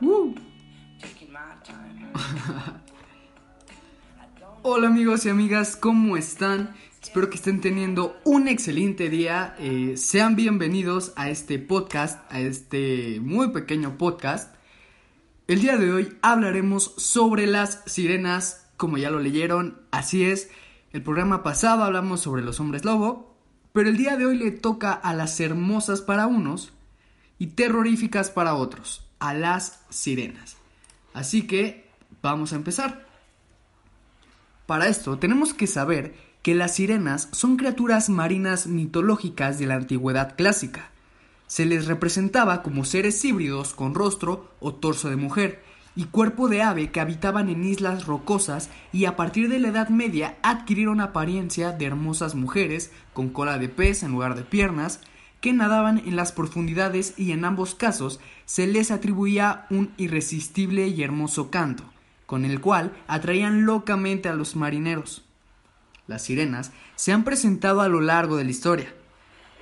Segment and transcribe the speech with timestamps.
[0.00, 0.32] ¡Uh!
[4.62, 6.74] Hola amigos y amigas, ¿cómo están?
[7.02, 9.56] Espero que estén teniendo un excelente día.
[9.58, 14.54] Eh, sean bienvenidos a este podcast, a este muy pequeño podcast.
[15.48, 20.48] El día de hoy hablaremos sobre las sirenas, como ya lo leyeron, así es.
[20.92, 23.36] El programa pasado hablamos sobre los hombres lobo,
[23.72, 26.72] pero el día de hoy le toca a las hermosas para unos
[27.38, 30.56] y terroríficas para otros, a las sirenas.
[31.14, 31.88] Así que
[32.22, 33.06] vamos a empezar.
[34.66, 40.36] Para esto tenemos que saber que las sirenas son criaturas marinas mitológicas de la antigüedad
[40.36, 40.90] clásica.
[41.46, 45.62] Se les representaba como seres híbridos con rostro o torso de mujer
[45.96, 49.88] y cuerpo de ave que habitaban en islas rocosas y a partir de la Edad
[49.88, 55.00] Media adquirieron apariencia de hermosas mujeres con cola de pez en lugar de piernas
[55.40, 61.02] que nadaban en las profundidades y en ambos casos se les atribuía un irresistible y
[61.02, 61.84] hermoso canto,
[62.24, 65.22] con el cual atraían locamente a los marineros.
[66.06, 68.94] Las sirenas se han presentado a lo largo de la historia.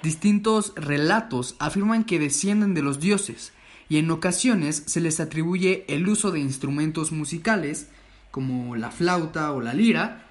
[0.04, 3.52] Distintos relatos afirman que descienden de los dioses,
[3.88, 7.88] y en ocasiones se les atribuye el uso de instrumentos musicales,
[8.30, 10.28] como la flauta o la lira,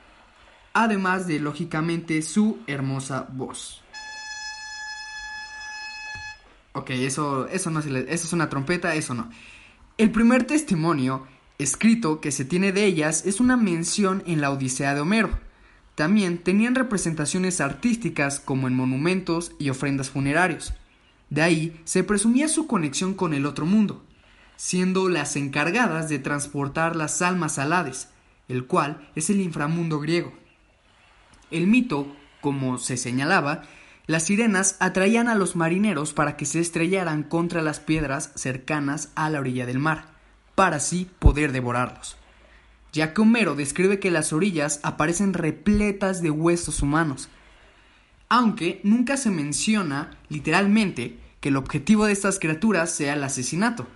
[0.71, 3.81] además de, lógicamente, su hermosa voz.
[6.75, 9.29] Ok, eso, eso no eso es una trompeta, eso no.
[9.97, 11.25] El primer testimonio
[11.57, 15.29] escrito que se tiene de ellas es una mención en la Odisea de Homero.
[15.95, 20.73] También tenían representaciones artísticas como en monumentos y ofrendas funerarios.
[21.29, 24.03] De ahí se presumía su conexión con el otro mundo,
[24.57, 28.09] siendo las encargadas de transportar las almas al Hades,
[28.49, 30.33] el cual es el inframundo griego.
[31.51, 33.63] El mito, como se señalaba,
[34.07, 39.29] las sirenas atraían a los marineros para que se estrellaran contra las piedras cercanas a
[39.29, 40.05] la orilla del mar,
[40.53, 42.17] para así poder devorarlos.
[42.93, 47.29] Ya que Homero describe que las orillas aparecen repletas de huesos humanos,
[48.29, 53.87] aunque nunca se menciona literalmente que el objetivo de estas criaturas sea el asesinato.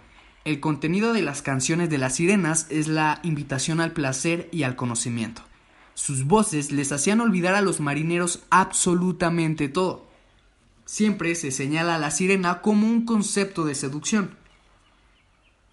[0.45, 4.75] El contenido de las canciones de las sirenas es la invitación al placer y al
[4.75, 5.48] conocimiento.
[5.99, 10.07] Sus voces les hacían olvidar a los marineros absolutamente todo.
[10.85, 14.37] Siempre se señala a la sirena como un concepto de seducción.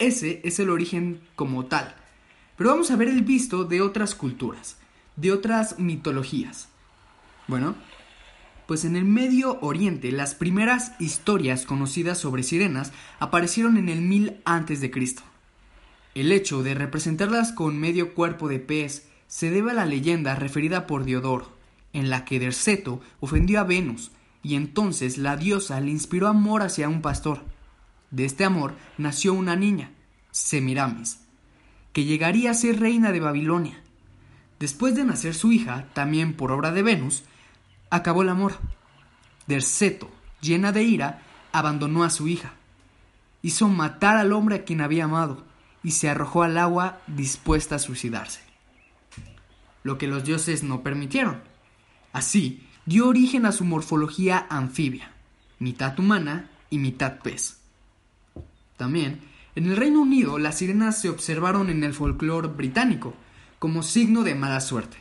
[0.01, 1.95] Ese es el origen como tal.
[2.57, 4.79] Pero vamos a ver el visto de otras culturas,
[5.15, 6.71] de otras mitologías.
[7.47, 7.77] Bueno,
[8.67, 14.41] pues en el Medio Oriente las primeras historias conocidas sobre sirenas aparecieron en el 1000
[14.45, 15.23] antes de Cristo.
[16.17, 20.87] El hecho de representarlas con medio cuerpo de pez se debe a la leyenda referida
[20.87, 21.53] por Diodoro,
[21.93, 26.89] en la que Derceto ofendió a Venus y entonces la diosa le inspiró amor hacia
[26.89, 27.43] un pastor.
[28.13, 29.91] De este amor nació una niña,
[30.31, 31.19] Semiramis,
[31.93, 33.83] que llegaría a ser reina de Babilonia.
[34.61, 37.25] Después de nacer su hija, también por obra de Venus,
[37.91, 38.55] acabó el amor.
[39.49, 40.11] Derceto,
[40.41, 42.53] llena de ira, abandonó a su hija.
[43.43, 45.45] Hizo matar al hombre a quien había amado
[45.83, 48.46] y se arrojó al agua dispuesta a suicidarse.
[49.87, 51.43] Lo que los dioses no permitieron.
[52.13, 55.13] Así, dio origen a su morfología anfibia,
[55.61, 57.59] mitad humana y mitad pez.
[58.77, 59.21] También,
[59.55, 63.15] en el Reino Unido, las sirenas se observaron en el folclore británico
[63.61, 64.97] como signo de mala suerte.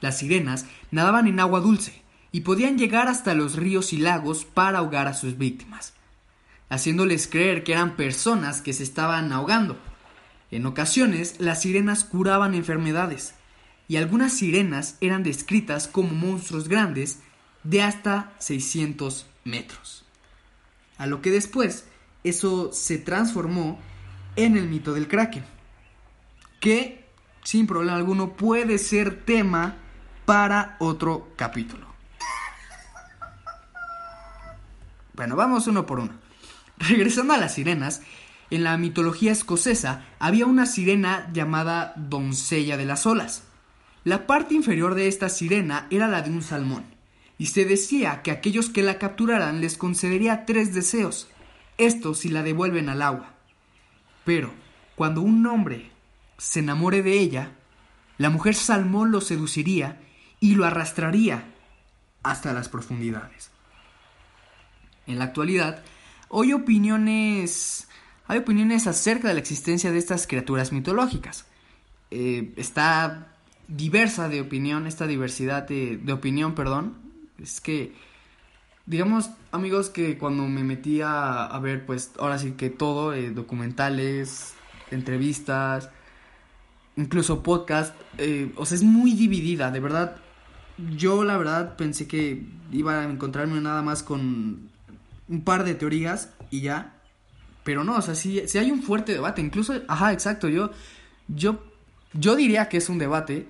[0.00, 2.00] Las sirenas nadaban en agua dulce
[2.32, 5.92] y podían llegar hasta los ríos y lagos para ahogar a sus víctimas,
[6.70, 9.76] haciéndoles creer que eran personas que se estaban ahogando.
[10.50, 13.34] En ocasiones, las sirenas curaban enfermedades,
[13.88, 17.20] y algunas sirenas eran descritas como monstruos grandes
[17.62, 20.04] de hasta 600 metros.
[20.96, 21.86] A lo que después
[22.22, 23.78] eso se transformó
[24.36, 25.44] en el mito del kraken,
[26.60, 27.04] que
[27.42, 29.76] sin problema alguno puede ser tema
[30.24, 31.86] para otro capítulo.
[35.14, 36.12] Bueno, vamos uno por uno.
[36.78, 38.02] Regresando a las sirenas,
[38.50, 43.44] en la mitología escocesa había una sirena llamada Doncella de las Olas.
[44.04, 46.84] La parte inferior de esta sirena era la de un salmón,
[47.38, 51.28] y se decía que aquellos que la capturaran les concedería tres deseos,
[51.78, 53.34] esto si la devuelven al agua.
[54.24, 54.52] Pero,
[54.94, 55.90] cuando un hombre
[56.36, 57.52] se enamore de ella,
[58.18, 60.00] la mujer salmón lo seduciría
[60.38, 61.44] y lo arrastraría
[62.22, 63.50] hasta las profundidades.
[65.06, 65.82] En la actualidad,
[66.28, 67.88] hoy opiniones,
[68.26, 71.46] hay opiniones acerca de la existencia de estas criaturas mitológicas.
[72.10, 73.33] Eh, está
[73.68, 76.94] diversa de opinión, esta diversidad de, opinión, perdón,
[77.42, 77.92] es que,
[78.86, 84.54] digamos, amigos, que cuando me metí a, ver, pues, ahora sí que todo, eh, documentales,
[84.90, 85.90] entrevistas,
[86.96, 90.16] incluso podcast, eh, o sea, es muy dividida, de verdad.
[90.96, 94.70] Yo la verdad pensé que iba a encontrarme nada más con
[95.28, 96.94] un par de teorías y ya.
[97.62, 99.40] Pero no, o sea, sí, hay un fuerte debate.
[99.40, 100.70] Incluso, ajá, exacto, yo,
[101.28, 101.62] yo,
[102.14, 103.46] yo diría que es un debate.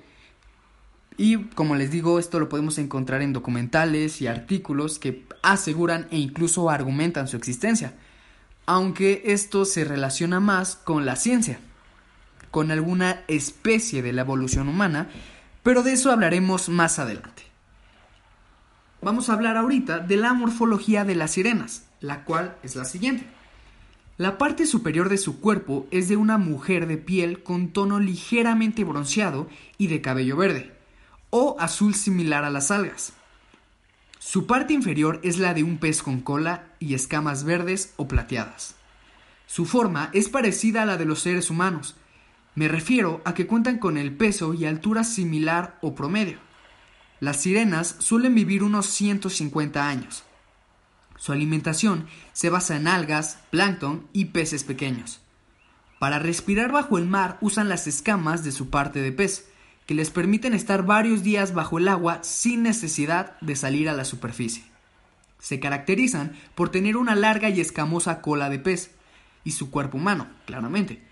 [1.17, 6.19] Y como les digo, esto lo podemos encontrar en documentales y artículos que aseguran e
[6.19, 7.95] incluso argumentan su existencia.
[8.67, 11.61] Aunque esto se relaciona más con la ciencia
[12.55, 15.09] con alguna especie de la evolución humana,
[15.65, 17.43] pero de eso hablaremos más adelante.
[19.03, 23.27] Vamos a hablar ahorita de la morfología de las sirenas, la cual es la siguiente.
[24.17, 28.85] La parte superior de su cuerpo es de una mujer de piel con tono ligeramente
[28.85, 30.73] bronceado y de cabello verde,
[31.31, 33.13] o azul similar a las algas.
[34.21, 38.77] Su parte inferior es la de un pez con cola y escamas verdes o plateadas.
[39.47, 41.97] Su forma es parecida a la de los seres humanos,
[42.55, 46.39] me refiero a que cuentan con el peso y altura similar o promedio.
[47.19, 50.23] Las sirenas suelen vivir unos 150 años.
[51.25, 55.23] Su alimentación se basa en algas, plancton y peces pequeños.
[55.99, 59.47] Para respirar bajo el mar usan las escamas de su parte de pez,
[59.87, 64.05] que les permiten estar varios días bajo el agua sin necesidad de salir a la
[64.05, 64.65] superficie.
[65.39, 68.91] Se caracterizan por tener una larga y escamosa cola de pez,
[69.45, 71.09] y su cuerpo humano, claramente,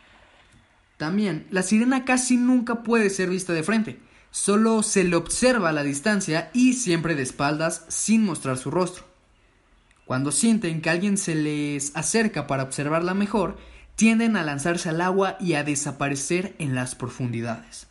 [0.98, 3.98] también, la sirena casi nunca puede ser vista de frente,
[4.30, 9.11] solo se le observa a la distancia y siempre de espaldas sin mostrar su rostro.
[10.12, 13.56] Cuando sienten que alguien se les acerca para observarla mejor,
[13.96, 17.86] tienden a lanzarse al agua y a desaparecer en las profundidades.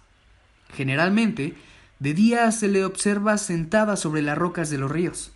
[0.71, 1.55] Generalmente,
[1.97, 5.31] de día se le observa sentada sobre las rocas de los ríos,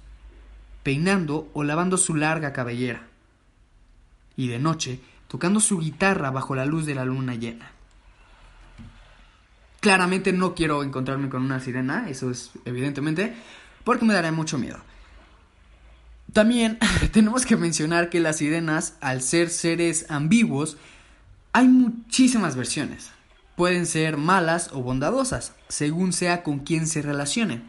[0.83, 3.07] peinando o lavando su larga cabellera.
[4.37, 7.71] Y de noche tocando su guitarra bajo la luz de la luna llena.
[9.79, 13.35] Claramente no quiero encontrarme con una sirena, eso es evidentemente,
[13.83, 14.77] porque me dará mucho miedo.
[16.35, 16.79] También
[17.13, 20.75] tenemos que mencionar que las sirenas, al ser seres ambiguos,
[21.53, 23.11] hay muchísimas versiones.
[23.55, 27.63] Pueden ser malas o bondadosas, según sea con quien se relacionen.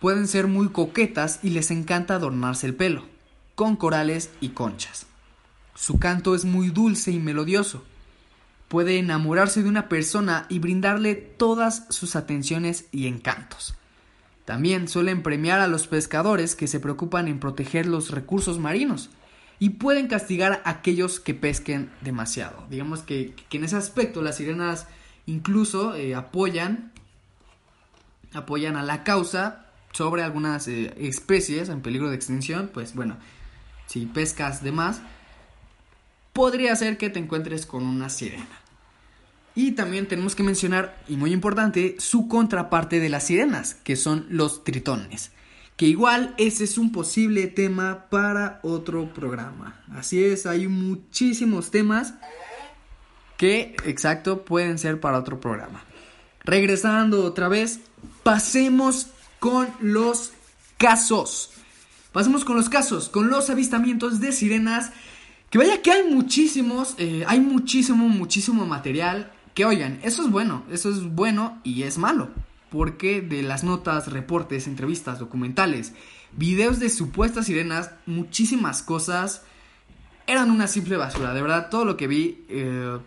[0.00, 3.06] Pueden ser muy coquetas y les encanta adornarse el pelo,
[3.54, 5.06] con corales y conchas.
[5.76, 7.84] Su canto es muy dulce y melodioso.
[8.66, 13.76] Puede enamorarse de una persona y brindarle todas sus atenciones y encantos.
[14.44, 19.10] También suelen premiar a los pescadores que se preocupan en proteger los recursos marinos
[19.58, 22.66] y pueden castigar a aquellos que pesquen demasiado.
[22.68, 24.86] Digamos que, en ese aspecto las sirenas
[25.26, 26.92] incluso eh, apoyan
[28.34, 33.16] apoyan a la causa sobre algunas eh, especies en peligro de extinción, pues bueno,
[33.86, 35.00] si pescas de más,
[36.32, 38.63] podría ser que te encuentres con una sirena.
[39.54, 44.26] Y también tenemos que mencionar, y muy importante, su contraparte de las sirenas, que son
[44.28, 45.30] los tritones.
[45.76, 49.80] Que igual ese es un posible tema para otro programa.
[49.92, 52.14] Así es, hay muchísimos temas
[53.36, 55.84] que, exacto, pueden ser para otro programa.
[56.44, 57.80] Regresando otra vez,
[58.22, 59.08] pasemos
[59.38, 60.32] con los
[60.78, 61.50] casos.
[62.12, 64.92] Pasemos con los casos, con los avistamientos de sirenas
[65.54, 69.30] que vaya que hay muchísimos, eh, hay muchísimo, muchísimo material.
[69.54, 72.30] Que oigan, eso es bueno, eso es bueno y es malo.
[72.70, 75.92] Porque de las notas, reportes, entrevistas, documentales,
[76.32, 79.42] videos de supuestas sirenas, muchísimas cosas
[80.26, 81.34] eran una simple basura.
[81.34, 82.98] De verdad, todo lo que vi eh,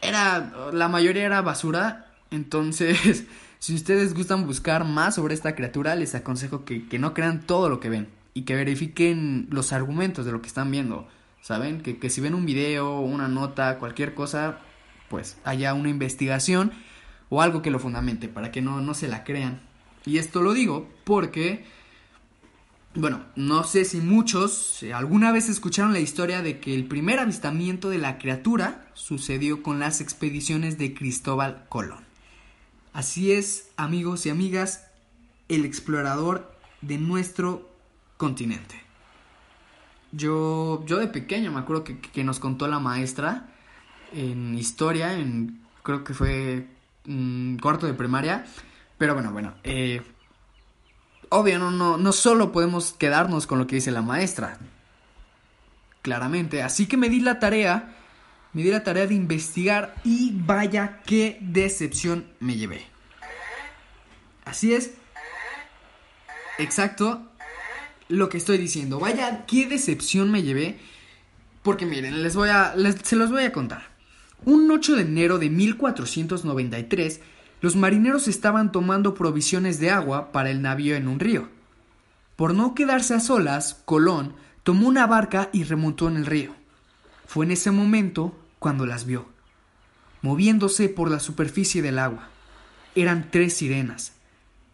[0.00, 2.12] era, la mayoría era basura.
[2.30, 3.24] Entonces,
[3.58, 7.68] si ustedes gustan buscar más sobre esta criatura, les aconsejo que, que no crean todo
[7.68, 11.06] lo que ven y que verifiquen los argumentos de lo que están viendo.
[11.46, 11.80] ¿saben?
[11.80, 14.58] Que, si ven un video, una nota, cualquier cosa,
[15.08, 16.72] pues haya una investigación
[17.28, 19.60] o algo que lo fundamente para que no, no se la crean.
[20.04, 21.64] Y esto lo digo porque,
[22.94, 27.90] bueno, no sé si muchos alguna vez escucharon la historia de que el primer avistamiento
[27.90, 32.04] de la criatura sucedió con las expediciones de Cristóbal Colón.
[32.92, 34.86] Así es, amigos y amigas,
[35.48, 37.68] el explorador de nuestro
[38.16, 38.74] continente.
[40.12, 43.48] Yo, yo de pequeño me acuerdo que, nos contó la maestra
[44.16, 46.66] en historia, en, creo que fue
[47.04, 48.44] mm, cuarto de primaria.
[48.98, 50.02] Pero bueno, bueno, eh,
[51.28, 54.58] obvio, no, no, no solo podemos quedarnos con lo que dice la maestra.
[56.02, 56.62] Claramente.
[56.62, 57.94] Así que me di la tarea,
[58.52, 62.86] me di la tarea de investigar y vaya qué decepción me llevé.
[64.44, 64.92] Así es.
[66.58, 67.26] Exacto
[68.08, 68.98] lo que estoy diciendo.
[68.98, 70.78] Vaya, qué decepción me llevé.
[71.62, 73.95] Porque miren, les voy a, se los voy a contar.
[74.46, 77.20] Un 8 de enero de 1493,
[77.60, 81.48] los marineros estaban tomando provisiones de agua para el navío en un río.
[82.36, 86.54] Por no quedarse a solas, Colón tomó una barca y remontó en el río.
[87.26, 89.26] Fue en ese momento cuando las vio,
[90.22, 92.28] moviéndose por la superficie del agua.
[92.94, 94.12] Eran tres sirenas.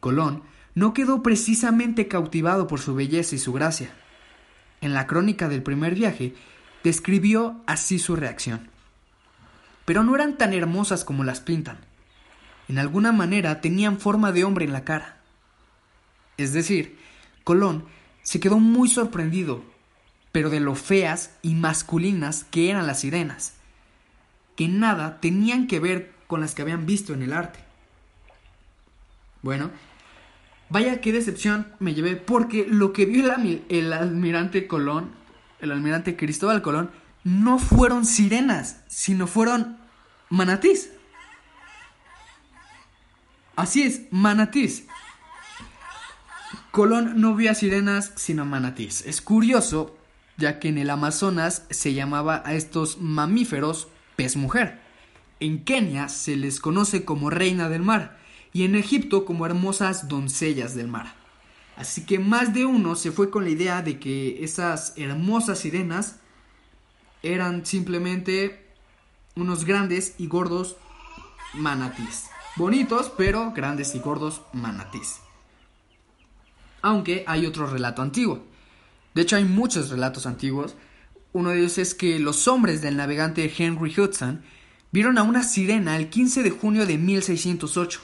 [0.01, 0.43] Colón
[0.75, 3.95] no quedó precisamente cautivado por su belleza y su gracia.
[4.83, 6.35] En la crónica del primer viaje,
[6.85, 8.72] describió así su reacción.
[9.85, 11.79] Pero no eran tan hermosas como las pintan.
[12.69, 15.19] En alguna manera tenían forma de hombre en la cara.
[16.37, 16.99] Es decir,
[17.45, 17.85] Colón
[18.23, 19.65] se quedó muy sorprendido,
[20.31, 23.55] pero de lo feas y masculinas que eran las sirenas,
[24.57, 27.59] que nada tenían que ver con las que habían visto en el arte.
[29.43, 29.71] Bueno,
[30.73, 33.31] Vaya qué decepción me llevé porque lo que vio
[33.69, 35.11] el, almirante Colón,
[35.61, 36.91] el almirante Cristóbal Colón,
[37.25, 39.79] no fueron sirenas, sino fueron
[40.29, 40.91] manatís.
[43.55, 44.87] Así es, manatís.
[46.71, 49.05] Colón no vio a sirenas, sino manatís.
[49.07, 49.97] Es curioso,
[50.39, 54.81] ya que en el Amazonas se llamaba a estos mamíferos pez mujer.
[55.39, 58.19] En Kenia se les conoce como reina del mar
[58.53, 61.15] y en Egipto como hermosas doncellas del mar.
[61.77, 66.17] Así que más de uno se fue con la idea de que esas hermosas sirenas
[67.23, 68.67] eran simplemente
[69.37, 70.77] unos grandes y gordos
[71.55, 72.27] manatís.
[72.57, 75.21] Bonitos, pero grandes y gordos manatís.
[76.83, 78.45] Aunque hay otro relato antiguo.
[79.15, 80.75] De hecho, hay muchos relatos antiguos.
[81.33, 84.43] Uno de ellos es que los hombres del navegante Henry Hudson
[84.91, 88.01] vieron a una sirena el 15 de junio de 1608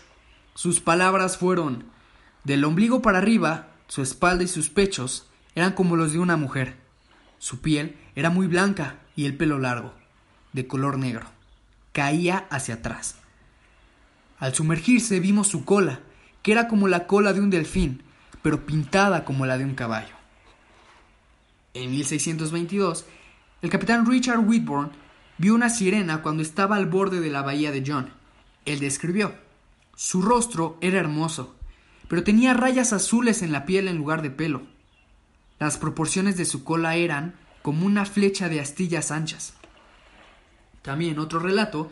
[0.59, 1.85] sus palabras fueron,
[2.43, 6.75] del ombligo para arriba, su espalda y sus pechos eran como los de una mujer.
[7.39, 9.95] Su piel era muy blanca y el pelo largo,
[10.53, 11.27] de color negro.
[11.93, 13.15] Caía hacia atrás.
[14.41, 16.01] Al sumergirse vimos su cola,
[16.43, 18.03] que era como la cola de un delfín,
[18.43, 20.17] pero pintada como la de un caballo.
[21.75, 23.07] En 1622,
[23.63, 24.91] el capitán Richard Whitburn
[25.39, 28.11] vio una sirena cuando estaba al borde de la bahía de John.
[28.65, 29.33] Él describió
[29.95, 31.55] su rostro era hermoso,
[32.09, 34.63] pero tenía rayas azules en la piel en lugar de pelo.
[35.61, 39.55] Las proporciones de su cola eran como una flecha de astillas anchas.
[40.83, 41.91] También otro relato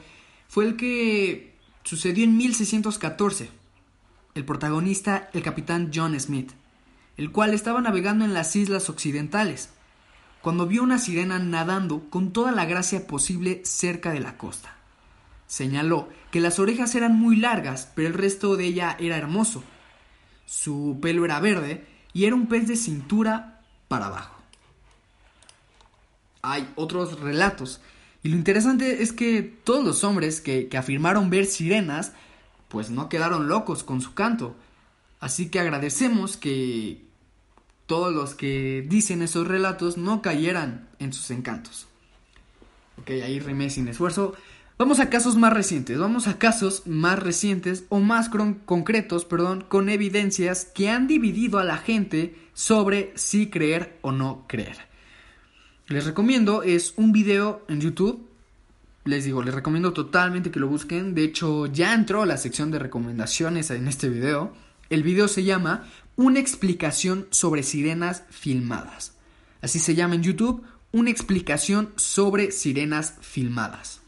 [0.49, 1.54] fue el que
[1.85, 3.50] sucedió en 1614.
[4.35, 6.52] El protagonista, el capitán John Smith,
[7.16, 9.70] el cual estaba navegando en las islas occidentales,
[10.42, 14.76] cuando vio una sirena nadando con toda la gracia posible cerca de la costa.
[15.46, 19.62] Señaló que las orejas eran muy largas, pero el resto de ella era hermoso.
[20.44, 24.35] Su pelo era verde y era un pez de cintura para abajo.
[26.48, 27.80] Hay otros relatos,
[28.26, 32.10] y lo interesante es que todos los hombres que, afirmaron ver sirenas,
[32.66, 34.56] pues no quedaron locos con su canto.
[35.20, 37.04] Así que agradecemos que
[37.86, 41.86] todos los que dicen esos relatos no cayeran en sus encantos.
[43.00, 44.34] Ok, ahí remé sin esfuerzo.
[44.76, 48.28] Vamos a casos más recientes, vamos a casos más recientes o más
[48.64, 54.46] concretos, perdón, con evidencias que han dividido a la gente sobre si creer o no
[54.48, 54.95] creer.
[55.88, 58.26] Les recomiendo, es un video en YouTube,
[59.04, 62.72] les digo, les recomiendo totalmente que lo busquen, de hecho ya entró a la sección
[62.72, 64.52] de recomendaciones en este video.
[64.90, 65.84] El video se llama
[66.16, 69.12] Una explicación sobre sirenas filmadas.
[69.62, 74.00] Así se llama en YouTube, una explicación sobre sirenas filmadas.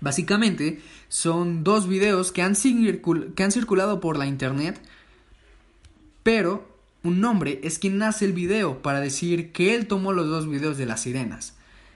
[0.00, 4.80] Básicamente son dos videos que han, que han circulado por la internet,
[6.22, 6.73] pero
[7.04, 10.78] un hombre es quien hace el video para decir que él tomó los dos videos
[10.78, 11.54] de las sirenas.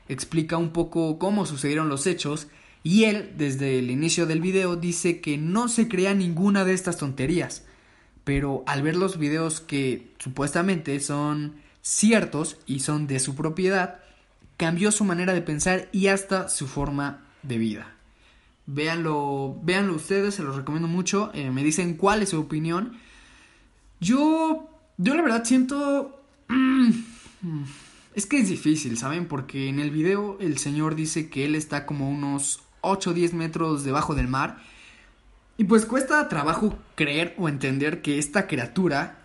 [0.08, 2.48] Explica un poco cómo sucedieron los hechos
[2.84, 6.98] y él, desde el inicio del video, dice que no se crea ninguna de estas
[6.98, 7.64] tonterías.
[8.24, 14.00] Pero al ver los videos que supuestamente son ciertos y son de su propiedad,
[14.56, 17.94] cambió su manera de pensar y hasta su forma de vida.
[18.66, 21.30] Véanlo, véanlo ustedes, se los recomiendo mucho.
[21.32, 22.98] Eh, me dicen cuál es su opinión.
[24.00, 26.23] Yo, yo la verdad siento...
[26.49, 26.90] Mm,
[28.14, 29.26] es que es difícil, ¿saben?
[29.26, 33.35] Porque en el video el señor dice que él está como unos 8 o 10
[33.35, 34.59] metros debajo del mar.
[35.57, 39.19] Y pues cuesta trabajo creer o entender que esta criatura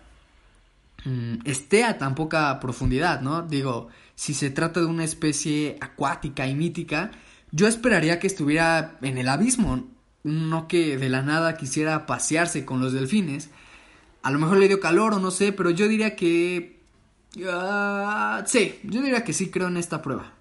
[1.04, 3.42] mm, esté a tan poca profundidad, ¿no?
[3.42, 7.10] Digo, si se trata de una especie acuática y mítica,
[7.50, 9.88] yo esperaría que estuviera en el abismo,
[10.22, 13.50] no que de la nada quisiera pasearse con los delfines.
[14.24, 16.80] A lo mejor le dio calor o no sé, pero yo diría que...
[17.46, 20.32] Ah, sí, yo diría que sí creo en esta prueba.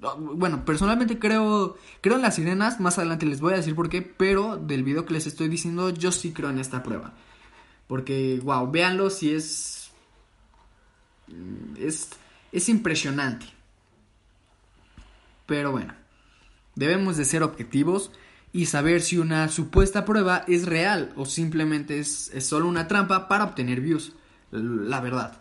[0.00, 3.88] Ah, bueno, personalmente creo, creo en las sirenas, más adelante les voy a decir por
[3.88, 7.12] qué, pero del video que les estoy diciendo yo sí creo en esta prueba.
[7.88, 9.90] Porque, wow, véanlo si es...
[11.76, 12.10] Es,
[12.52, 13.46] es impresionante.
[15.44, 15.92] Pero bueno.
[16.76, 18.12] Debemos de ser objetivos
[18.52, 23.44] y saber si una supuesta prueba es real o simplemente es, solo una trampa para
[23.44, 24.12] obtener views.
[24.50, 25.38] La verdad.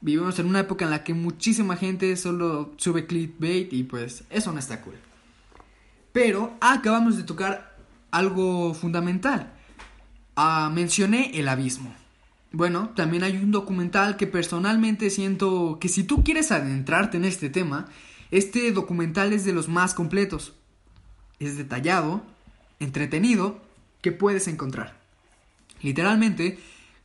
[0.00, 4.52] vivimos en una época en la que muchísima gente solo sube clickbait y pues eso
[4.52, 4.94] no está cool.
[6.12, 7.76] Pero acabamos de tocar
[8.10, 9.52] algo fundamental.
[10.36, 11.94] Ah, mencioné el abismo.
[12.52, 17.50] Bueno, también hay un documental que personalmente siento que si tú quieres adentrarte en este
[17.50, 17.86] tema,
[18.30, 20.54] este documental es de los más completos.
[21.38, 22.22] Es detallado,
[22.80, 23.60] entretenido,
[24.00, 24.96] que puedes encontrar.
[25.80, 26.58] Literalmente,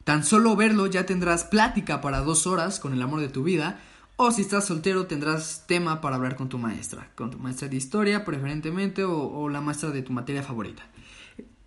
[0.03, 3.79] tan solo verlo ya tendrás plática para dos horas con el amor de tu vida,
[4.15, 7.77] o si estás soltero tendrás tema para hablar con tu maestra, con tu maestra de
[7.77, 10.83] historia preferentemente o, la maestra de tu materia favorita.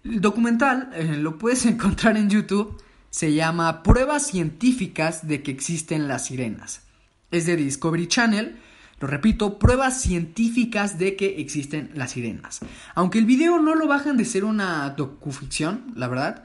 [0.05, 2.77] El documental eh, lo puedes encontrar en YouTube,
[3.09, 6.83] se llama Pruebas científicas de que existen las sirenas.
[7.31, 8.59] Es de Discovery Channel
[9.03, 12.61] lo repito, pruebas científicas de que existen las sirenas.
[12.95, 16.45] Aunque el video no lo bajan de ser una docuficción, la verdad,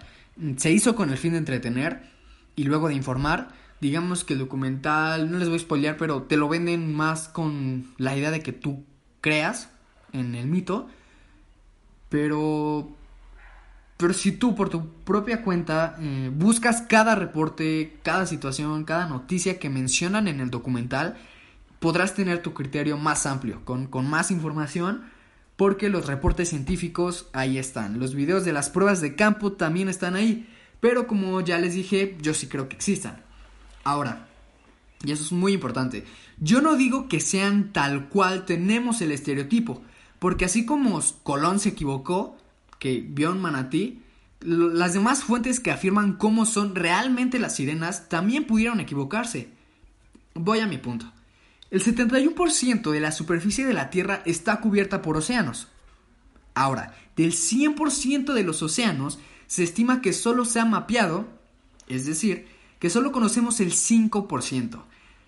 [0.55, 2.01] se hizo con el fin de entretener
[2.55, 3.49] y luego de informar.
[3.79, 7.93] Digamos que el documental, no les voy a spoilear, pero te lo venden más con
[7.97, 8.83] la idea de que tú
[9.21, 9.69] creas
[10.11, 10.87] en el mito.
[12.09, 12.89] Pero
[13.97, 19.59] pero si tú por tu propia cuenta eh, buscas cada reporte, cada situación, cada noticia
[19.59, 21.17] que mencionan en el documental,
[21.87, 25.05] podrás tener tu criterio más amplio, con, más información,
[25.55, 27.97] porque los reportes científicos ahí están.
[27.97, 30.49] Los videos de las pruebas de campo también están ahí,
[30.81, 33.23] pero como ya les dije, yo sí creo que existan.
[33.85, 34.27] Ahora,
[35.01, 36.03] y eso es muy importante,
[36.41, 39.81] yo no digo que sean tal cual tenemos el estereotipo,
[40.19, 42.35] porque así como Colón se equivocó,
[42.79, 44.01] que vio un manatí,
[44.41, 49.51] las demás fuentes que afirman cómo son realmente las sirenas también pudieron equivocarse.
[50.33, 51.13] Voy a mi punto.
[51.69, 55.67] El 71% de la superficie de la Tierra está cubierta por océanos.
[56.53, 61.27] Ahora, del 100% de los océanos, se estima que solo se ha mapeado,
[61.87, 62.47] es decir,
[62.79, 64.83] que solo conocemos el 5%.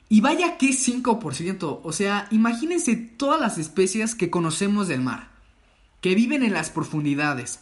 [0.07, 5.29] Y vaya que 5%, o sea, imagínense todas las especies que conocemos del mar,
[6.01, 7.59] que viven en las profundidades,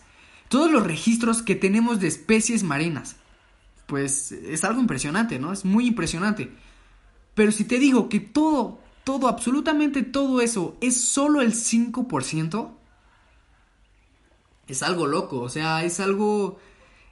[0.47, 3.17] todos los registros que tenemos de especies marinas.
[3.85, 5.51] Pues es algo impresionante, ¿no?
[5.51, 6.51] Es muy impresionante.
[7.37, 12.71] Pero si te digo que todo, todo, absolutamente todo eso es solo el 5%,
[14.67, 16.57] es algo loco, o sea, es algo,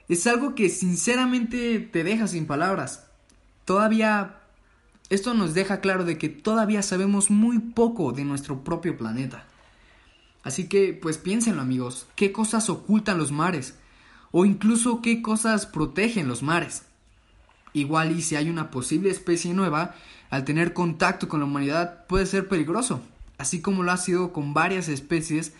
[0.08, 3.06] es algo que sinceramente te deja sin palabras.
[3.64, 4.40] Todavía,
[5.10, 9.46] esto nos deja claro de que todavía sabemos muy poco de nuestro propio planeta.
[10.42, 13.78] Así que, pues piénsenlo amigos, ¿qué cosas ocultan los mares?
[14.32, 16.82] O incluso qué cosas protegen los mares.
[17.76, 19.94] Igual y si hay una posible especie nueva,
[20.30, 23.02] al tener contacto con la humanidad puede ser peligroso,
[23.38, 25.52] así como lo ha sido con varias especies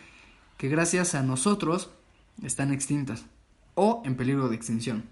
[0.57, 1.91] que gracias a nosotros
[2.43, 3.25] están extintas
[3.75, 5.05] o en peligro de extinción.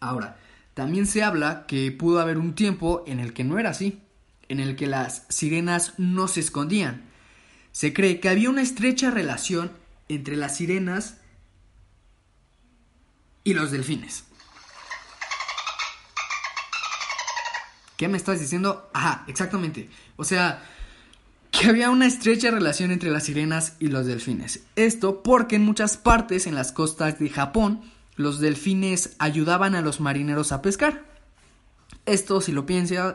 [0.00, 0.38] Ahora,
[0.74, 4.00] también se habla que pudo haber un tiempo en el que no era así,
[4.48, 7.02] en el que las sirenas no se escondían.
[7.72, 9.72] Se cree que había una estrecha relación
[10.08, 11.18] entre las sirenas
[13.44, 14.27] y los delfines.
[17.98, 18.88] ¿Qué me estás diciendo?
[18.94, 19.90] Ajá, exactamente.
[20.14, 20.62] O sea,
[21.50, 24.60] que había una estrecha relación entre las sirenas y los delfines.
[24.76, 27.82] Esto porque en muchas partes en las costas de Japón
[28.14, 31.06] los delfines ayudaban a los marineros a pescar.
[32.06, 32.64] Esto, si lo,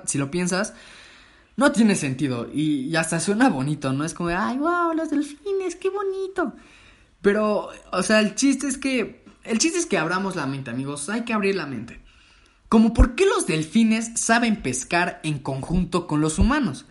[0.06, 0.74] si lo piensas,
[1.56, 4.04] no tiene sentido y, hasta suena bonito, ¿no?
[4.04, 6.56] Es como, ay, wow, los delfines, qué bonito.
[7.22, 11.08] Pero, o sea, el chiste es que, el chiste es que abramos la mente, amigos,
[11.08, 12.03] hay que abrir la mente.
[12.74, 16.88] Como por qué los delfines saben pescar en conjunto con los humanos.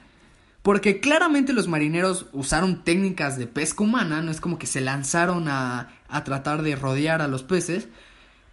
[0.62, 5.48] Porque claramente los marineros usaron técnicas de pesca humana, no es como que se lanzaron
[5.48, 7.88] a, a tratar de rodear a los peces.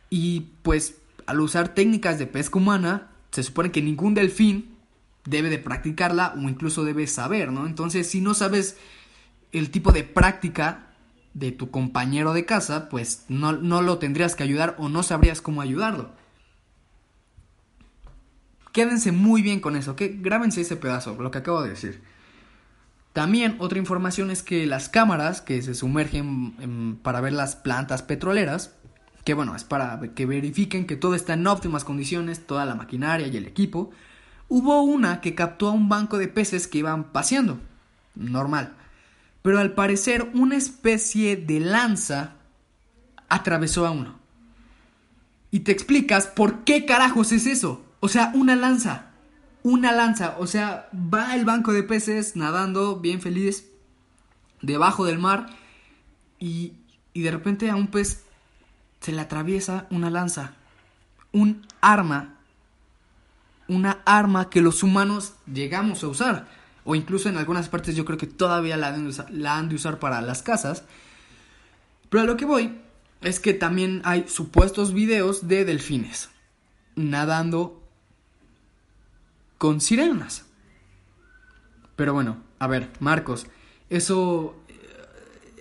[0.09, 0.95] Y pues
[1.27, 4.75] al usar técnicas de pesca humana, se supone que ningún delfín
[5.23, 7.67] debe de practicarla o incluso debe saber, ¿no?
[7.67, 8.75] Entonces, si no sabes
[9.51, 10.87] el tipo de práctica
[11.35, 15.43] de tu compañero de casa, pues no, no lo tendrías que ayudar o no sabrías
[15.43, 16.17] cómo ayudarlo.
[18.79, 22.01] Quédense muy bien con eso, que grábense ese pedazo, lo que acabo de decir.
[23.11, 28.73] También otra información es que las cámaras que se sumergen para ver las plantas petroleras,
[29.25, 33.27] que bueno, es para que verifiquen que todo está en óptimas condiciones, toda la maquinaria
[33.27, 33.91] y el equipo,
[34.47, 37.59] hubo una que captó a un banco de peces que iban paseando,
[38.15, 38.77] normal.
[39.41, 42.35] Pero al parecer una especie de lanza
[43.27, 44.19] atravesó a uno.
[45.51, 47.83] Y te explicas por qué carajos es eso.
[47.99, 49.11] O sea, una lanza.
[49.63, 50.35] Una lanza.
[50.39, 53.69] O sea, va el banco de peces nadando bien feliz
[54.61, 55.47] debajo del mar.
[56.39, 56.73] Y,
[57.13, 58.23] y de repente a un pez
[59.01, 60.53] se le atraviesa una lanza.
[61.31, 62.35] Un arma.
[63.67, 66.47] Una arma que los humanos llegamos a usar.
[66.85, 69.75] O incluso en algunas partes yo creo que todavía la de usar, la han de
[69.75, 70.83] usar para las casas.
[72.09, 72.79] Pero a lo que voy
[73.21, 76.29] es que también hay supuestos videos de delfines
[76.99, 77.78] nadando
[79.59, 80.45] con sirenas.
[81.95, 83.45] Pero bueno, a ver, Marcos,
[83.91, 84.55] eso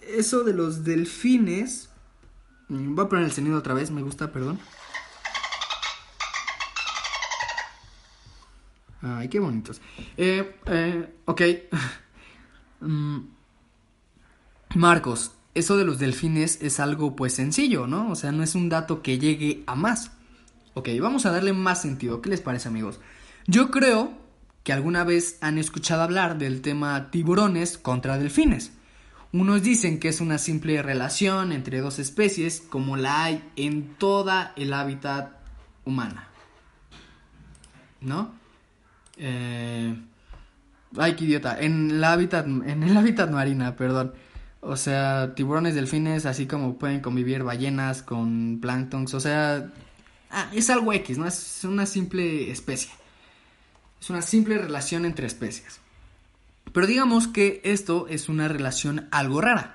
[0.08, 1.90] eso de los delfines
[2.68, 4.58] mm, voy a poner el sonido otra vez, me gusta, perdón.
[9.00, 9.80] Ay, qué bonitos.
[10.16, 11.42] Eh, eh, ok.
[12.80, 13.30] Mm,
[14.76, 18.08] Marcos, eso de los delfines es algo pues sencillo, ¿no?
[18.12, 20.12] O sea, no es un dato que llegue a más.
[20.74, 22.22] Ok, vamos a darle más sentido.
[22.22, 23.00] ¿Qué les parece, amigos?
[23.50, 24.12] Yo creo
[24.62, 28.72] que alguna vez han escuchado hablar del tema tiburones contra delfines.
[29.32, 34.52] Unos dicen que es una simple relación entre dos especies como la hay en toda
[34.56, 35.30] el hábitat
[35.86, 36.28] humana.
[38.02, 38.34] ¿No?
[39.16, 39.96] Eh...
[40.98, 41.58] Ay, qué idiota.
[41.58, 44.12] En el hábitat, en el hábitat marina, perdón.
[44.60, 49.14] O sea, tiburones, delfines, así como pueden convivir ballenas con planctons.
[49.14, 49.70] O sea,
[50.30, 51.26] ah, es algo X, ¿no?
[51.26, 52.90] Es una simple especie.
[54.00, 55.80] Es una simple relación entre especies.
[56.72, 59.74] Pero digamos que esto es una relación algo rara.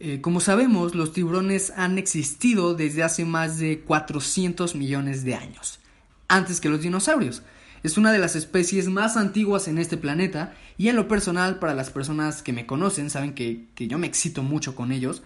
[0.00, 5.80] Eh, como sabemos, los tiburones han existido desde hace más de 400 millones de años,
[6.28, 7.42] antes que los dinosaurios.
[7.82, 11.74] Es una de las especies más antiguas en este planeta y en lo personal, para
[11.74, 15.22] las personas que me conocen, saben que, yo me excito mucho con ellos.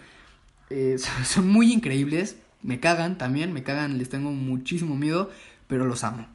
[0.69, 5.29] Eh, son muy increíbles, me cagan también, me cagan, les tengo muchísimo miedo,
[5.67, 6.27] pero los amo.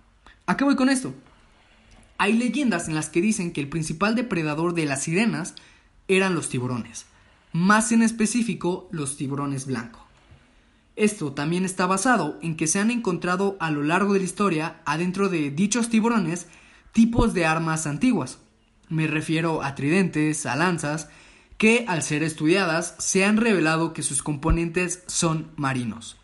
[0.47, 1.13] ¿A qué voy con esto?
[2.19, 5.55] Hay leyendas en las que dicen que el principal depredador de las sirenas
[6.09, 7.07] eran los tiburones,
[7.53, 10.03] más en específico los tiburones blancos.
[10.97, 14.81] Esto también está basado en que se han encontrado a lo largo de la historia,
[14.85, 16.49] adentro de dichos tiburones,
[16.91, 18.41] tipos de armas antiguas.
[18.89, 21.09] Me refiero a tridentes, a lanzas,
[21.57, 26.17] que al ser estudiadas se han revelado que sus componentes son marinos.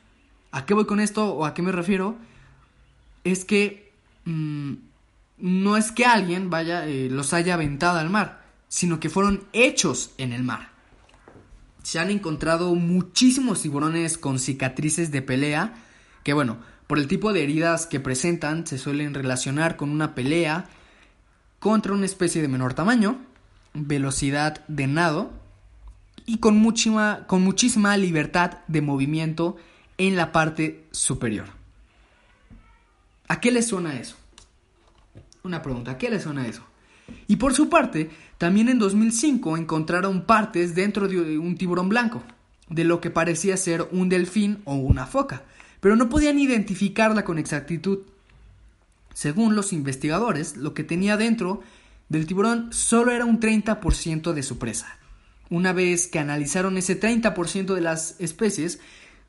[0.51, 2.17] ¿A qué voy con esto o a qué me refiero?
[3.23, 3.93] Es que
[4.25, 4.75] mm,
[5.39, 10.13] no es que alguien vaya, eh, los haya aventado al mar, sino que fueron hechos
[10.19, 10.71] en el mar.
[11.83, 15.75] Se han encontrado muchísimos tiburones con cicatrices de pelea,
[16.23, 20.67] que bueno, por el tipo de heridas que presentan se suelen relacionar con una pelea
[21.59, 23.19] contra una especie de menor tamaño,
[23.75, 25.33] velocidad de nado
[26.27, 29.57] y con muchísima, con muchísima libertad de movimiento
[29.99, 31.47] en la parte superior.
[33.29, 34.17] ¿A qué le suena eso?
[35.45, 36.63] Una pregunta, ¿qué le suena eso?
[37.27, 42.23] Y por su parte, también en 2005 encontraron partes dentro de un tiburón blanco,
[42.71, 45.43] de lo que parecía ser un delfín o una foca,
[45.81, 47.99] pero no podían identificarla con exactitud.
[49.13, 51.61] Según los investigadores, lo que tenía dentro
[52.09, 54.97] del tiburón solo era un 30% de su presa.
[55.51, 58.81] Una vez que analizaron ese 30% de las especies,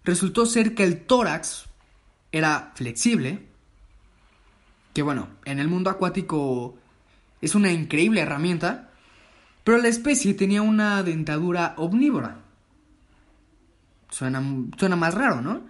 [0.06, 1.66] resultó ser que el tórax
[2.32, 3.54] era flexible,
[4.96, 6.78] que bueno, en el mundo acuático
[7.42, 8.92] es una increíble herramienta,
[9.66, 12.38] pero la especie tenía una dentadura omnívora.
[14.10, 14.42] Suena,
[14.78, 15.64] suena más raro, ¿no?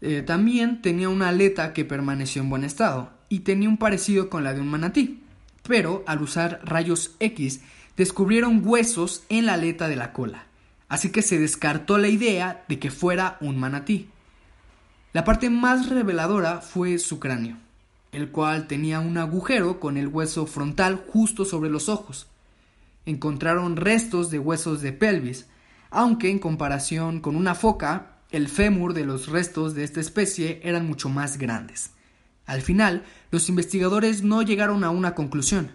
[0.00, 4.44] Eh, también tenía una aleta que permaneció en buen estado y tenía un parecido con
[4.44, 5.24] la de un manatí,
[5.64, 7.62] pero al usar rayos X
[7.96, 10.46] descubrieron huesos en la aleta de la cola,
[10.88, 14.08] así que se descartó la idea de que fuera un manatí.
[15.12, 17.56] La parte más reveladora fue su cráneo
[18.12, 22.26] el cual tenía un agujero con el hueso frontal justo sobre los ojos.
[23.04, 25.46] encontraron restos de huesos de pelvis,
[25.90, 30.86] aunque en comparación con una foca, el fémur de los restos de esta especie eran
[30.86, 31.90] mucho más grandes.
[32.46, 35.72] Al final, los investigadores no llegaron a una conclusión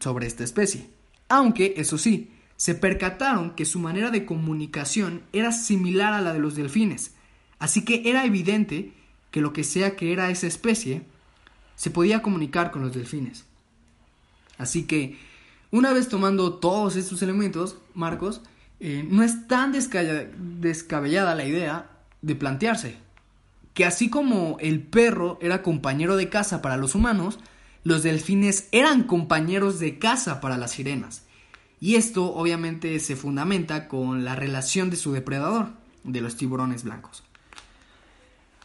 [0.00, 0.90] sobre esta especie,
[1.28, 6.40] aunque, eso sí, se percataron que su manera de comunicación era similar a la de
[6.40, 7.12] los delfines,
[7.58, 8.92] así que era evidente
[9.30, 11.02] que lo que sea que era esa especie
[11.76, 13.44] se podía comunicar con los delfines.
[14.58, 15.18] Así que,
[15.70, 18.40] una vez tomando todos estos elementos, Marcos,
[18.80, 21.90] eh, no es tan descabellada la idea
[22.22, 23.06] de plantearse
[23.76, 27.38] que así como el perro era compañero de caza para los humanos,
[27.84, 31.24] los delfines eran compañeros de caza para las sirenas.
[31.78, 35.68] Y esto obviamente se fundamenta con la relación de su depredador,
[36.04, 37.22] de los tiburones blancos.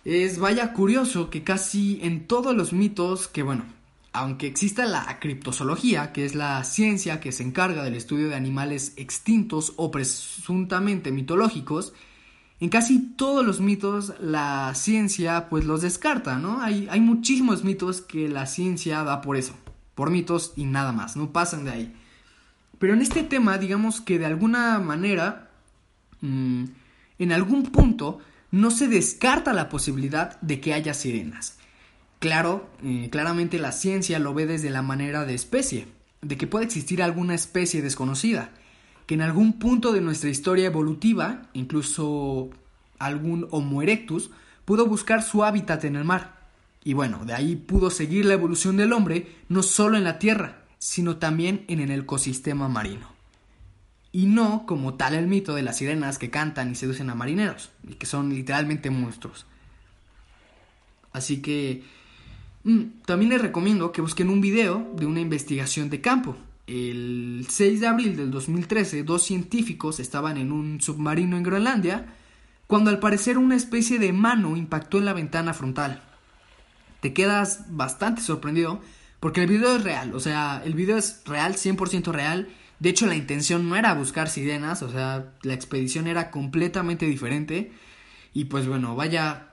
[0.04, 3.66] Es vaya curioso que casi en todos los mitos que, bueno,
[4.14, 8.94] aunque exista la criptozoología, que es la ciencia que se encarga del estudio de animales
[8.98, 11.94] extintos o presuntamente mitológicos,
[12.60, 16.62] en casi todos los mitos la ciencia pues los descarta, ¿no?
[16.62, 19.54] Hay, hay muchísimos mitos que la ciencia da por eso,
[19.96, 21.94] por mitos y nada más, no pasan de ahí.
[22.80, 25.52] Pero en este tema, digamos que de alguna manera,
[26.22, 26.66] mm,
[27.20, 28.20] en algún punto,
[28.52, 31.58] no se descarta la posibilidad de que haya sirenas.
[32.20, 35.88] Claro, eh, claramente la ciencia lo ve desde la manera de especie,
[36.22, 38.52] de que puede existir alguna especie desconocida,
[39.08, 42.50] que en algún punto de nuestra historia evolutiva, incluso
[43.00, 44.30] algún Homo erectus,
[44.66, 46.50] pudo buscar su hábitat en el mar.
[46.84, 50.66] Y bueno, de ahí pudo seguir la evolución del hombre, no solo en la Tierra,
[50.78, 53.11] sino también en el ecosistema marino.
[54.12, 57.70] Y no como tal el mito de las sirenas que cantan y seducen a marineros,
[57.88, 59.46] y que son literalmente monstruos.
[61.14, 61.84] Así que
[62.64, 66.36] mm, también les recomiendo que busquen un video de una investigación de campo.
[66.68, 72.06] El 6 de abril del 2013, dos científicos estaban en un submarino en Groenlandia
[72.68, 76.02] cuando al parecer una especie de mano impactó en la ventana frontal.
[77.02, 78.80] Te quedas bastante sorprendido
[79.20, 82.48] porque el video es real, o sea, el video es real, 100% real.
[82.82, 87.72] De hecho, la intención no era buscar sirenas, o sea, la expedición era completamente diferente.
[88.34, 89.50] Y pues bueno, vaya,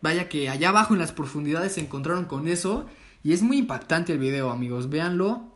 [0.00, 2.86] vaya que allá abajo en las profundidades se encontraron con eso.
[3.24, 5.52] Y es muy impactante el video, amigos, véanlo.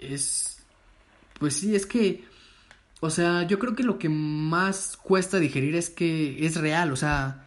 [0.00, 0.58] Es...
[1.38, 2.24] Pues sí, es que...
[2.98, 6.96] O sea, yo creo que lo que más cuesta digerir es que es real, o
[6.96, 7.46] sea,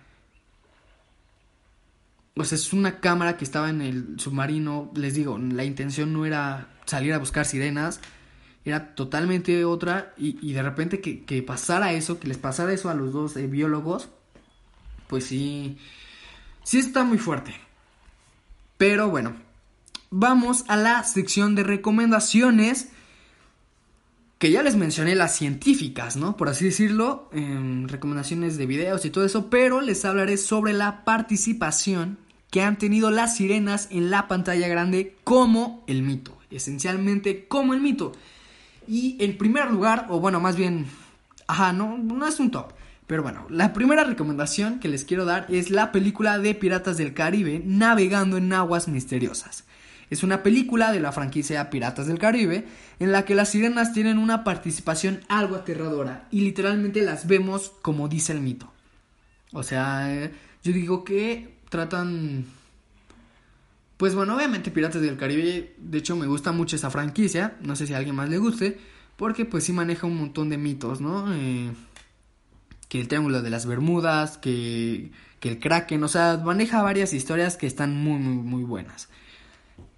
[2.38, 4.92] o sea, es una cámara que estaba en el submarino.
[4.96, 8.00] Les digo, la intención no era salir a buscar sirenas.
[8.66, 10.14] Era totalmente otra.
[10.18, 14.10] Y, de repente que, pasara eso, que les pasara eso a los dos eh, biólogos.
[15.08, 15.78] Pues sí.
[16.64, 17.54] Sí está muy fuerte.
[18.78, 19.36] Pero bueno.
[20.16, 22.90] Vamos a la sección de recomendaciones.
[24.38, 26.38] Que ya les mencioné las científicas, ¿no?
[26.38, 27.30] Por así decirlo.
[27.32, 29.50] recomendaciones de videos y todo eso.
[29.50, 32.18] Pero les hablaré sobre la participación
[32.54, 37.82] que han tenido las sirenas en la pantalla grande como el mito, esencialmente como el
[37.82, 38.12] mito.
[38.88, 40.86] Y en primer lugar, o bueno, más bien,
[41.48, 42.74] ajá, no, no es un top,
[43.08, 47.14] pero bueno, la primera recomendación que les quiero dar es la película de Piratas del
[47.14, 49.66] Caribe, Navegando en Aguas Misteriosas.
[50.10, 52.66] Es una película de la franquicia Piratas del Caribe
[53.00, 58.08] en la que las sirenas tienen una participación algo aterradora y literalmente las vemos como
[58.08, 58.72] dice el mito.
[59.54, 60.32] O sea, eh,
[60.64, 62.46] yo digo que tratan...
[63.98, 67.88] Pues bueno, obviamente Piratas del Caribe, de hecho me gusta mucho esa franquicia, no sé
[67.88, 68.80] si a alguien más le guste,
[69.16, 71.34] porque pues sí maneja un montón de mitos, ¿no?
[71.34, 71.72] Eh,
[72.90, 77.56] que el Triángulo de las Bermudas, que, que el Kraken, o sea, maneja varias historias
[77.56, 79.10] que están muy, muy, muy buenas.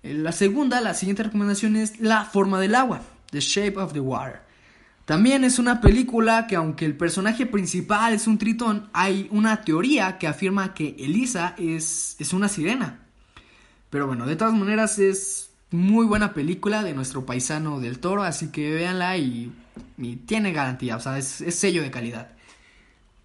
[0.04, 4.00] Eh, la segunda, la siguiente recomendación es La forma del agua, The Shape of the
[4.02, 4.42] Water.
[5.06, 10.18] También es una película que aunque el personaje principal es un tritón, hay una teoría
[10.18, 13.05] que afirma que Elisa es, es una sirena.
[13.96, 18.52] Pero bueno, de todas maneras es muy buena película de nuestro paisano del toro, así
[18.52, 19.54] que véanla y,
[20.26, 22.32] tiene garantía, o sea, es, es sello de calidad.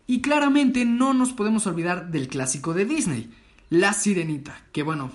[0.06, 3.34] Y claramente no nos podemos olvidar del clásico de Disney,
[3.68, 5.10] La Sirenita, que bueno,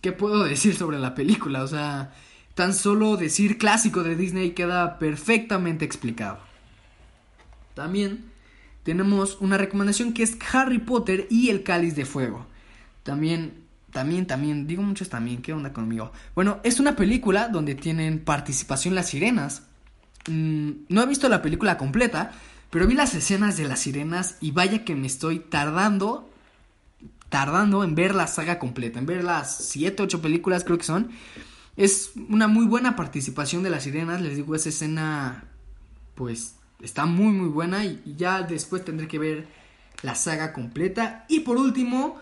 [0.00, 1.64] ¿qué puedo decir sobre la película?
[1.64, 2.12] O sea,
[2.54, 6.38] Tan solo decir clásico de Disney queda perfectamente explicado.
[7.74, 8.26] También
[8.84, 12.46] tenemos una recomendación que es Harry Potter y el Cáliz de Fuego.
[13.02, 16.12] También, también, también, digo muchos también, ¿qué onda conmigo?
[16.34, 19.62] Bueno, es una película donde tienen participación las sirenas.
[20.28, 22.32] Mm, no he visto la película completa,
[22.70, 26.30] pero vi las escenas de las sirenas y vaya que me estoy tardando,
[27.28, 31.10] tardando en ver la saga completa, en ver las 7, 8 películas creo que son.
[31.76, 35.44] Es una muy buena participación de las sirenas, les digo, esa escena
[36.14, 39.48] pues está muy muy buena y, ya después tendré que ver
[40.02, 41.24] la saga completa.
[41.28, 42.18] Y por último,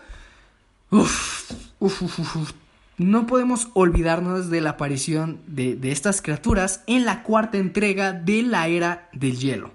[2.97, 8.43] no podemos olvidarnos de la aparición de, de estas criaturas en la cuarta entrega de
[8.43, 9.71] la era del hielo.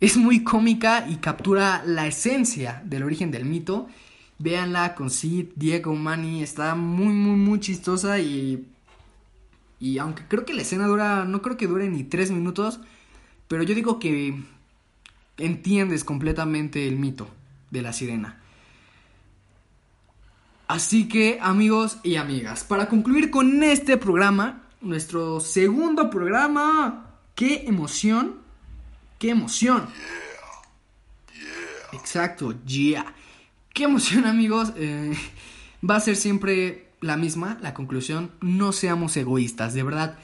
[0.00, 3.88] Es muy cómica y captura la esencia del origen del mito.
[4.38, 6.42] Véanla con Sid, Diego, Manny.
[6.42, 8.66] Está muy, muy, muy chistosa y
[9.82, 12.78] y aunque creo que la escena dura, no creo que dure ni tres minutos,
[13.48, 14.40] pero yo digo que
[15.38, 17.26] entiendes completamente el mito
[17.72, 18.40] de la sirena.
[20.72, 28.36] Así que amigos y amigas, para concluir con este programa, nuestro segundo programa, qué emoción,
[29.18, 29.86] qué emoción.
[31.92, 33.04] Exacto, yeah.
[33.74, 35.14] Qué emoción amigos, eh,
[35.84, 40.18] va a ser siempre la misma, la conclusión, no seamos egoístas, de verdad.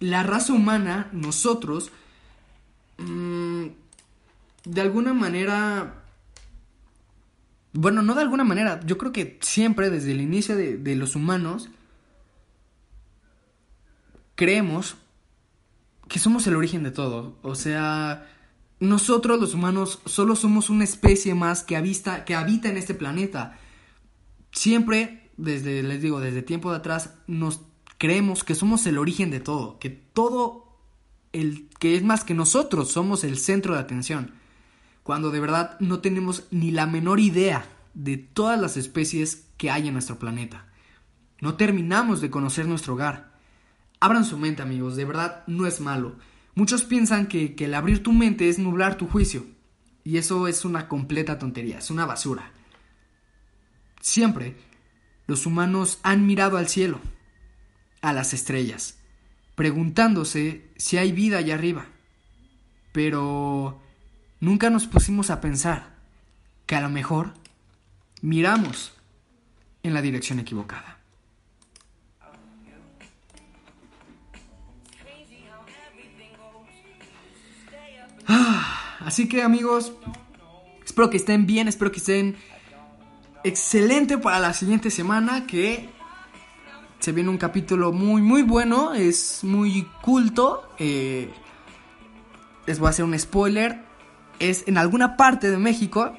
[0.00, 1.92] La raza humana, nosotros,
[2.98, 3.68] mm,
[4.66, 5.94] de alguna manera,
[7.72, 11.16] bueno, no de alguna manera, yo creo que siempre desde el inicio de, de los
[11.16, 11.70] humanos,
[14.34, 14.96] creemos
[16.08, 17.36] que somos el origen de todo.
[17.42, 18.26] O sea,
[18.80, 23.58] nosotros los humanos solo somos una especie más que, avista, que habita en este planeta.
[24.52, 27.62] Siempre desde, les digo, desde tiempo de atrás, nos
[27.96, 30.78] creemos que somos el origen de todo, que todo
[31.32, 34.34] el que es más que nosotros somos el centro de atención,
[35.08, 39.86] cuando de verdad no tenemos ni la menor idea de todas las especies que hay
[39.88, 40.66] en nuestro planeta.
[41.40, 43.32] No terminamos de conocer nuestro hogar.
[44.00, 46.16] Abran su mente amigos, de verdad no es malo.
[46.54, 49.46] Muchos piensan que, el abrir tu mente es nublar tu juicio.
[50.04, 52.52] Y eso es una completa tontería, es una basura.
[54.02, 54.58] Siempre
[55.26, 57.00] los humanos han mirado al cielo,
[58.02, 58.98] a las estrellas,
[59.54, 61.86] preguntándose si hay vida allá arriba.
[62.92, 63.80] Pero
[64.40, 65.90] nunca nos pusimos a pensar
[66.66, 67.32] que a lo mejor
[68.22, 68.92] miramos
[69.82, 70.98] en la dirección equivocada.
[78.26, 79.92] Ah, así que amigos,
[80.84, 82.36] espero que estén bien, espero que estén
[83.42, 85.88] excelente para la siguiente semana que
[86.98, 90.68] se viene un capítulo muy muy bueno, es muy culto.
[90.78, 91.32] Eh,
[92.66, 93.87] les voy a hacer un spoiler.
[94.38, 96.16] Es en alguna parte de México,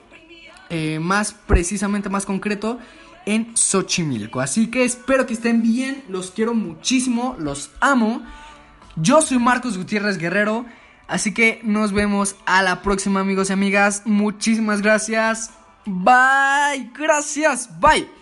[0.70, 2.80] eh, más precisamente, más concreto,
[3.26, 4.42] en Xochimilco.
[4.42, 8.24] Así que espero que estén bien, los quiero muchísimo, los amo.
[8.96, 10.66] Yo soy Marcos Gutiérrez Guerrero,
[11.08, 14.04] así que nos vemos a la próxima amigos y amigas.
[14.06, 15.52] Muchísimas gracias.
[15.86, 16.92] Bye.
[16.94, 17.70] Gracias.
[17.80, 18.19] Bye.